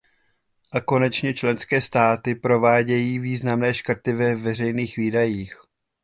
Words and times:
A 0.71 0.81
konečně, 0.81 1.33
členské 1.33 1.81
státy 1.81 2.35
provádějí 2.35 3.19
výrazné 3.19 3.73
škrty 3.73 4.13
ve 4.13 4.35
veřejných 4.35 4.97
výdajích. 4.97 5.55